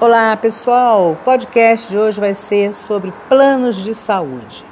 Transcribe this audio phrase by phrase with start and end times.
[0.00, 4.64] Olá pessoal, o podcast de hoje vai ser sobre planos de saúde.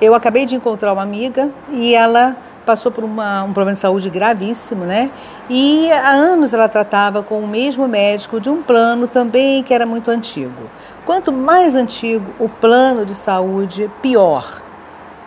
[0.00, 2.36] Eu acabei de encontrar uma amiga e ela
[2.66, 5.12] passou por uma, um problema de saúde gravíssimo, né?
[5.48, 9.86] E há anos ela tratava com o mesmo médico de um plano também que era
[9.86, 10.68] muito antigo.
[11.04, 14.60] Quanto mais antigo o plano de saúde, pior.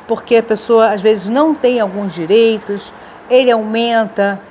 [0.06, 2.92] Porque a pessoa às vezes não tem alguns direitos,
[3.30, 4.42] ele aumenta,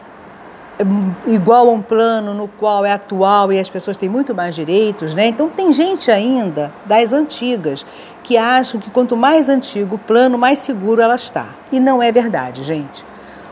[1.27, 5.15] igual a um plano no qual é atual e as pessoas têm muito mais direitos,
[5.15, 5.27] né?
[5.27, 7.85] Então tem gente ainda das antigas
[8.23, 11.47] que acham que quanto mais antigo o plano, mais seguro ela está.
[11.73, 13.05] E não é verdade, gente.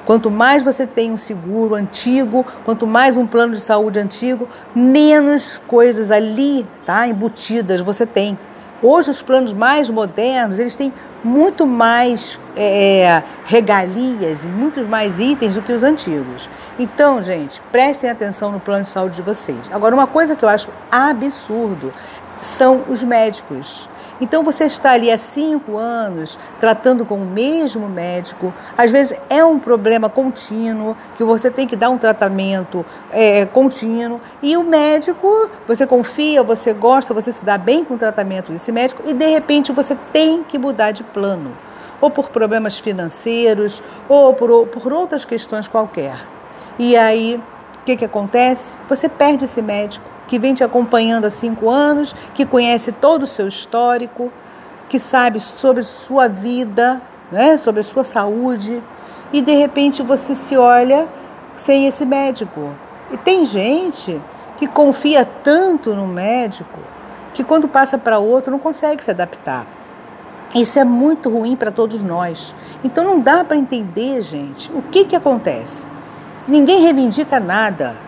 [0.04, 5.60] Quanto mais você tem um seguro antigo, quanto mais um plano de saúde antigo, menos
[5.66, 8.38] coisas ali, tá, embutidas você tem.
[8.82, 10.92] Hoje os planos mais modernos eles têm
[11.24, 16.48] muito mais é, regalias e muitos mais itens do que os antigos.
[16.78, 19.58] Então, gente, prestem atenção no plano de saúde de vocês.
[19.72, 21.92] Agora, uma coisa que eu acho absurdo
[22.42, 23.88] são os médicos.
[24.20, 29.44] Então você está ali há cinco anos tratando com o mesmo médico, às vezes é
[29.44, 35.50] um problema contínuo, que você tem que dar um tratamento é, contínuo, e o médico,
[35.68, 39.26] você confia, você gosta, você se dá bem com o tratamento desse médico, e de
[39.28, 41.52] repente você tem que mudar de plano,
[42.00, 46.24] ou por problemas financeiros, ou por, por outras questões qualquer.
[46.78, 47.40] E aí,
[47.82, 48.70] o que, que acontece?
[48.88, 53.26] Você perde esse médico que vem te acompanhando há cinco anos, que conhece todo o
[53.26, 54.32] seu histórico,
[54.88, 58.82] que sabe sobre sua vida, né, sobre sua saúde,
[59.32, 61.06] e de repente você se olha
[61.56, 62.70] sem esse médico.
[63.10, 64.20] E tem gente
[64.56, 66.78] que confia tanto no médico
[67.34, 69.66] que quando passa para outro não consegue se adaptar.
[70.54, 72.54] Isso é muito ruim para todos nós.
[72.82, 75.86] Então não dá para entender, gente, o que, que acontece.
[76.48, 78.05] Ninguém reivindica nada.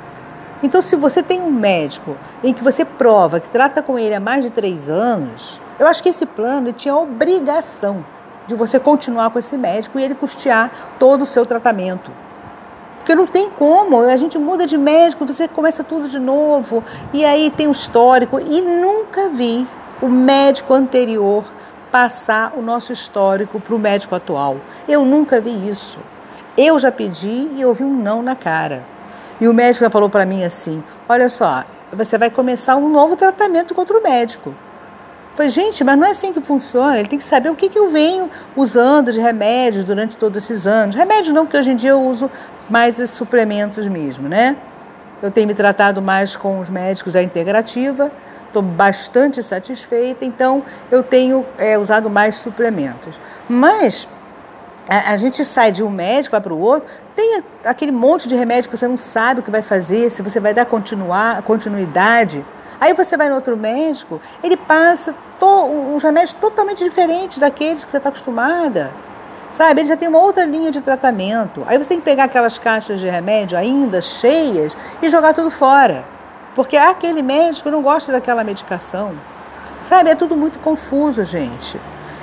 [0.63, 4.21] Então, se você tem um médico em que você prova que trata com ele há
[4.21, 8.05] mais de três anos, eu acho que esse plano tinha a obrigação
[8.49, 12.11] de você continuar com esse médico e ele custear todo o seu tratamento.
[12.99, 16.83] Porque não tem como, a gente muda de médico, você começa tudo de novo,
[17.13, 19.67] e aí tem um histórico, e nunca vi
[20.03, 21.45] o médico anterior
[21.93, 24.57] passar o nosso histórico para o médico atual.
[24.89, 25.99] Eu nunca vi isso.
[26.57, 28.83] Eu já pedi e ouvi um não na cara.
[29.41, 33.75] E o médico falou para mim assim: olha só, você vai começar um novo tratamento
[33.75, 34.51] contra o médico.
[34.51, 36.99] Eu falei, gente, mas não é assim que funciona.
[36.99, 40.67] Ele tem que saber o que, que eu venho usando de remédios durante todos esses
[40.67, 40.97] anos.
[40.97, 42.29] Remédios não, porque hoje em dia eu uso
[42.69, 44.57] mais suplementos mesmo, né?
[45.23, 48.11] Eu tenho me tratado mais com os médicos da integrativa,
[48.47, 53.19] estou bastante satisfeita, então eu tenho é, usado mais suplementos.
[53.49, 54.09] Mas
[54.89, 58.71] a, gente sai de um médico, vai para o outro, tem aquele monte de remédio
[58.71, 62.43] que você não sabe o que vai fazer, se você vai dar continuar, continuidade.
[62.81, 67.91] Aí você vai no outro médico, ele passa to, uns remédios totalmente diferentes daqueles que
[67.91, 68.91] você está acostumada.
[69.53, 69.83] Sabe?
[69.83, 71.65] Ele já tem uma outra linha de tratamento.
[71.67, 76.05] Aí você tem que pegar aquelas caixas de remédio ainda cheias e jogar tudo fora.
[76.55, 79.13] Porque aquele médico não gosta daquela medicação.
[79.81, 80.11] Sabe?
[80.11, 81.79] É tudo muito confuso, gente.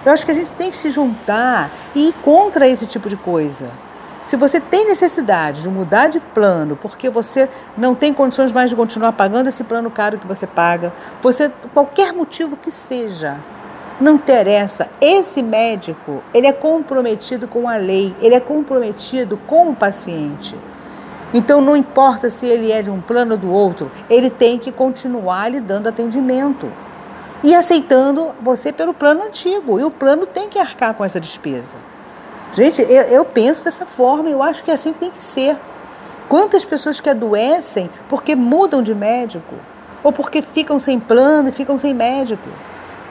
[0.06, 3.18] Eu acho que a gente tem que se juntar e ir contra esse tipo de
[3.18, 3.72] coisa.
[4.22, 8.76] Se você tem necessidade de mudar de plano, porque você não tem condições mais de
[8.76, 13.38] continuar pagando esse plano caro que você paga, você qualquer motivo que seja,
[14.00, 14.88] não interessa.
[15.02, 20.56] Esse médico, ele é comprometido com a lei, ele é comprometido com o paciente.
[21.34, 24.72] Então não importa se ele é de um plano ou do outro, ele tem que
[24.72, 26.72] continuar lhe dando atendimento
[27.46, 29.80] e aceitando você pelo plano antigo.
[29.80, 31.78] E o plano tem que arcar com essa despesa.
[32.54, 35.56] Gente, eu, eu penso dessa forma, eu acho que é assim tem que ser.
[36.28, 39.54] Quantas pessoas que adoecem porque mudam de médico,
[40.04, 42.50] ou porque ficam sem plano e ficam sem médico,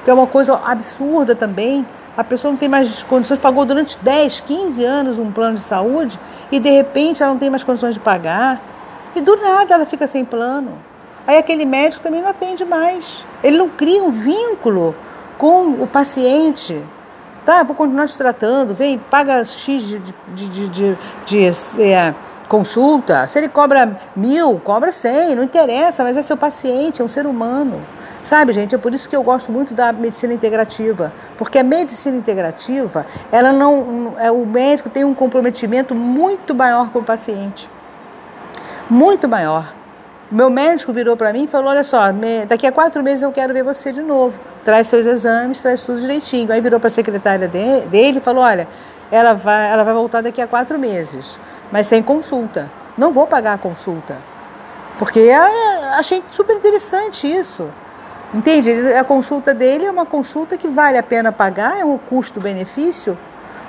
[0.02, 1.86] que é uma coisa absurda também.
[2.16, 6.18] A pessoa não tem mais condições, pagou durante 10, 15 anos um plano de saúde
[6.50, 8.60] e de repente ela não tem mais condições de pagar.
[9.14, 10.72] E do nada ela fica sem plano.
[11.24, 13.24] Aí aquele médico também não atende mais.
[13.44, 14.96] Ele não cria um vínculo
[15.36, 16.82] com o paciente.
[17.44, 20.14] Tá, vou continuar te tratando, vem, paga X de, de,
[20.48, 20.96] de, de,
[21.26, 22.14] de é,
[22.48, 23.26] consulta.
[23.26, 27.26] Se ele cobra mil, cobra cem, não interessa, mas é seu paciente, é um ser
[27.26, 27.82] humano.
[28.24, 32.16] Sabe, gente, é por isso que eu gosto muito da medicina integrativa, porque a medicina
[32.16, 37.68] integrativa, ela não, é, o médico tem um comprometimento muito maior com o paciente,
[38.88, 39.74] muito maior.
[40.34, 42.06] Meu médico virou para mim e falou: Olha só,
[42.48, 44.36] daqui a quatro meses eu quero ver você de novo.
[44.64, 46.50] Traz seus exames, traz tudo direitinho.
[46.50, 48.66] Aí virou para a secretária dele e falou: Olha,
[49.12, 51.38] ela vai, ela vai voltar daqui a quatro meses,
[51.70, 52.68] mas sem consulta.
[52.98, 54.16] Não vou pagar a consulta.
[54.98, 55.38] Porque é,
[55.98, 57.70] achei super interessante isso.
[58.34, 58.72] Entende?
[58.92, 63.16] A consulta dele é uma consulta que vale a pena pagar, é um custo-benefício,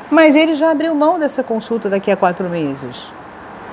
[0.09, 3.07] mas ele já abriu mão dessa consulta daqui a quatro meses.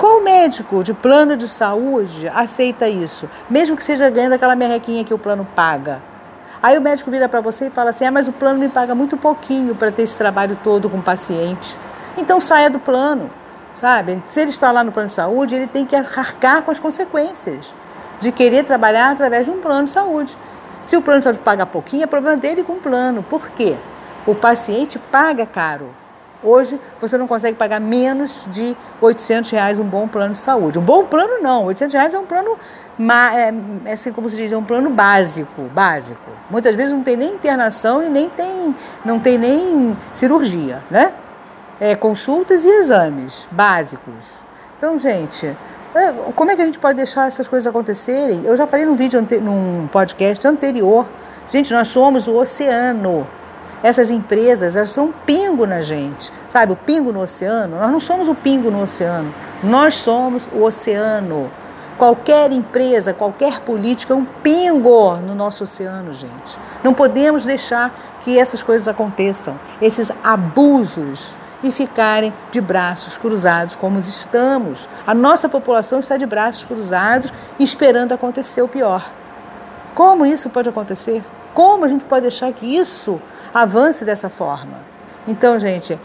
[0.03, 3.31] Qual médico de plano de saúde aceita isso?
[3.49, 6.03] Mesmo que seja ganhando aquela merrequinha que o plano paga.
[6.61, 8.97] Aí o médico vira para você e fala assim: ah, mas o plano me paga
[8.97, 11.79] muito pouquinho para ter esse trabalho todo com o paciente.
[12.17, 13.31] Então saia do plano,
[13.77, 14.21] sabe?
[14.27, 17.73] Se ele está lá no plano de saúde, ele tem que arcar com as consequências
[18.19, 20.37] de querer trabalhar através de um plano de saúde.
[20.83, 23.23] Se o plano de saúde paga pouquinho, é problema dele com o plano.
[23.23, 23.77] Por quê?
[24.27, 25.95] O paciente paga caro.
[26.43, 30.79] Hoje você não consegue pagar menos de 800 reais um bom plano de saúde.
[30.79, 32.59] Um bom plano não, 800 reais é um plano,
[32.99, 36.31] é, é, assim como se diz, é um plano básico, básico.
[36.51, 38.75] Muitas vezes não tem nem internação e nem tem,
[39.05, 41.13] não tem nem cirurgia, né?
[41.81, 44.43] É, consultas e exames básicos.
[44.79, 45.47] Então, gente,
[45.95, 48.43] é, como é que a gente pode deixar essas coisas acontecerem?
[48.45, 51.07] Eu já falei num vídeo, num podcast anterior.
[51.51, 53.27] Gente, nós somos o oceano.
[53.83, 56.33] Essas empresas, elas são um pingo na gente.
[56.49, 57.79] Sabe, o pingo no oceano?
[57.79, 59.35] Nós não somos o pingo no oceano.
[59.63, 61.51] Nós somos o oceano.
[61.99, 66.59] Qualquer empresa, qualquer política é um pingo no nosso oceano, gente.
[66.83, 73.99] Não podemos deixar que essas coisas aconteçam, esses abusos e ficarem de braços cruzados como
[73.99, 74.89] estamos.
[75.07, 79.09] A nossa população está de braços cruzados esperando acontecer o pior.
[79.95, 81.23] Como isso pode acontecer?
[81.55, 83.21] Como a gente pode deixar que isso
[83.53, 84.79] avance dessa forma?
[85.27, 85.99] Então, gente,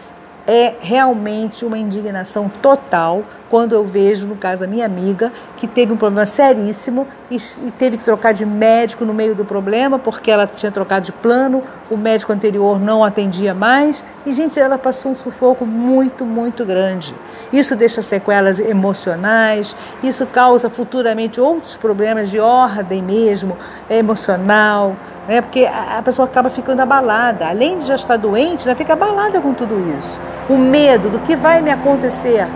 [0.48, 5.92] é realmente uma indignação total quando eu vejo, no caso da minha amiga, que teve
[5.92, 7.38] um problema seríssimo e,
[7.78, 11.62] teve que trocar de médico no meio do problema, porque ela tinha trocado de plano,
[11.92, 17.14] o médico anterior não atendia mais, e, gente, ela passou um sufoco muito, muito grande.
[17.52, 23.58] Isso deixa sequelas emocionais, isso causa futuramente outros problemas de ordem mesmo,
[23.90, 24.96] emocional
[25.28, 25.42] né?
[25.42, 27.48] Porque a pessoa acaba ficando abalada.
[27.48, 30.20] Além de já estar doente, já fica abalada com tudo isso.
[30.50, 32.48] O medo do que vai me acontecer.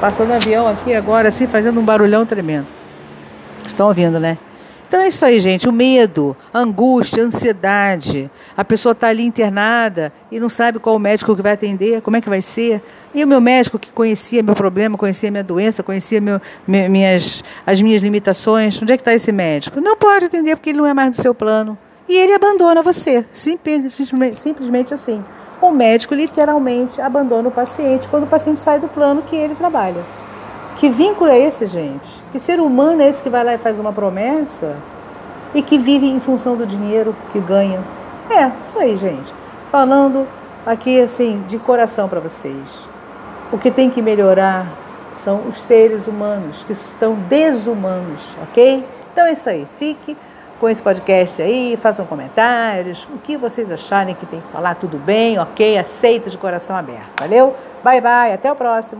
[0.00, 2.66] Passando avião aqui agora, assim, fazendo um barulhão tremendo.
[3.66, 4.38] Estão ouvindo, né?
[4.88, 5.68] Então é isso aí, gente.
[5.68, 8.30] O medo, a angústia, a ansiedade.
[8.56, 12.16] A pessoa está ali internada e não sabe qual o médico que vai atender, como
[12.16, 12.82] é que vai ser.
[13.14, 17.80] E o meu médico que conhecia meu problema, conhecia minha doença, conhecia meu, minhas, as
[17.82, 19.78] minhas limitações, onde é que está esse médico?
[19.78, 21.76] Não pode atender porque ele não é mais do seu plano.
[22.08, 25.22] E ele abandona você, simplesmente, assim.
[25.60, 30.02] O médico literalmente abandona o paciente quando o paciente sai do plano que ele trabalha.
[30.78, 32.08] Que vínculo é esse, gente?
[32.30, 34.76] Que ser humano é esse que vai lá e faz uma promessa
[35.52, 37.80] e que vive em função do dinheiro que ganha?
[38.30, 39.34] É, isso aí, gente.
[39.72, 40.24] Falando
[40.64, 42.88] aqui assim de coração para vocês.
[43.50, 44.68] O que tem que melhorar
[45.16, 48.86] são os seres humanos que estão desumanos, ok?
[49.12, 49.66] Então é isso aí.
[49.80, 50.16] Fique
[50.60, 54.96] com esse podcast aí, façam comentários, o que vocês acharem que tem que falar, tudo
[54.96, 55.76] bem, ok?
[55.76, 57.18] Aceito de coração aberto.
[57.18, 57.56] Valeu?
[57.82, 58.96] Bye bye, até o próximo.